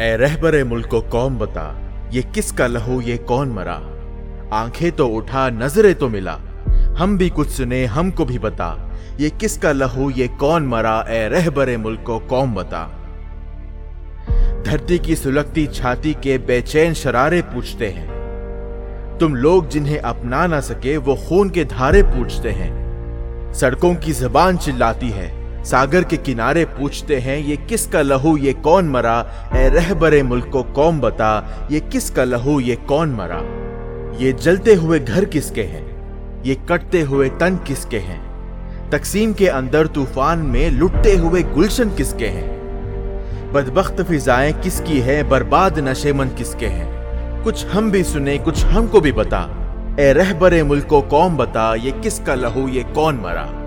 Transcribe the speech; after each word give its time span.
ए 0.00 0.16
रहबरे 0.16 0.64
मुल्को 0.64 1.00
कौम 1.00 1.38
बता, 1.38 1.90
ये 2.12 2.22
किसका 2.22 2.66
लहू, 2.66 3.00
ये 3.00 3.16
कौन 3.16 3.48
मरा? 3.48 3.74
आँखें 4.56 4.92
तो 4.92 5.08
उठा, 5.08 5.50
नज़रें 5.50 5.94
तो 5.94 6.08
मिला। 6.08 6.32
हम 6.98 7.18
भी 7.18 7.28
कुछ 7.30 7.48
सुने, 7.48 7.84
हमको 7.84 8.24
भी 8.24 8.38
बता, 8.38 8.90
ये 9.20 9.30
किसका 9.30 9.72
लहू, 9.72 10.10
ये 10.10 10.28
कौन 10.28 10.66
मरा? 10.66 11.04
ए 11.08 11.28
रहबरे 11.28 11.76
मुल्को 11.76 12.18
कौम 12.18 12.54
बता। 12.54 12.86
धरती 14.66 14.98
की 14.98 15.16
सुलगती 15.16 15.66
छाती 15.66 16.14
के 16.14 16.38
बेचैन 16.38 16.94
शरारे 16.94 17.42
पूछते 17.42 17.88
हैं। 17.88 18.08
तुम 19.18 19.34
लोग 19.34 19.68
जिन्हें 19.68 19.98
अपना 19.98 20.46
ना 20.46 20.60
सके, 20.60 20.96
वो 20.96 21.14
खून 21.28 21.50
के 21.50 21.64
धारे 21.64 22.02
पूछते 22.02 22.50
हैं। 22.50 23.52
सड़कों 23.52 23.94
की 23.94 24.12
जबान 24.12 24.56
चिल्लाती 24.56 25.10
है। 25.10 25.39
सागर 25.64 26.04
के 26.04 26.16
किनारे 26.16 26.64
पूछते 26.64 27.16
हैं, 27.16 27.38
ये 27.38 27.56
किसका 27.56 28.02
लहू, 28.02 28.36
ये 28.36 28.52
कौन 28.52 28.88
मरा? 28.88 29.50
ए 29.54 29.68
रहबरे 29.68 30.22
मुल्क 30.22 30.46
को 30.46 30.62
कौम 30.62 31.00
बता, 31.00 31.60
ये 31.70 31.80
किसका 31.80 32.24
लहू, 32.24 32.60
ये 32.60 32.76
कौन 32.76 33.10
मरा? 33.10 33.40
ये 34.18 34.32
जलते 34.32 34.74
हुए 34.74 35.00
घर 35.00 35.24
किसके 35.24 35.62
हैं? 35.62 35.90
ये 36.42 36.54
कटते 36.54 37.00
हुए 37.00 37.28
तन 37.28 37.56
किसके 37.56 37.98
हैं? 37.98 38.30
तकसीम 38.90 39.32
के 39.32 39.46
अंदर 39.46 39.86
तूफ़ान 39.86 40.38
में 40.38 40.70
लुटते 40.70 41.16
हुए 41.16 41.42
गुलशन 41.42 41.90
किसके 41.90 42.26
हैं? 42.26 42.60
बदबख्त 43.52 44.02
फिजाएँ 44.02 44.52
किसकी 44.52 45.00
है? 45.00 45.28
बर्बाद 45.28 45.78
नशेमन 45.78 46.28
किसके 46.28 46.66
हैं? 46.66 47.00
कुछ 47.44 47.66
हम 47.66 47.90
भी 47.90 48.04
सुने, 48.04 48.38
कुछ 48.38 48.64
हमको 48.64 49.00
भी 49.00 49.12
बता। 49.12 49.56
ए 50.00 50.12
रहबरे 50.12 50.62
मुल्को 50.62 51.02
कौम 51.02 51.36
बता, 51.36 51.74
ये 51.74 51.90
किसका 51.90 52.34
लहू, 52.34 52.68
ये 52.68 52.82
कौन 52.82 53.14
मरा? 53.14 53.59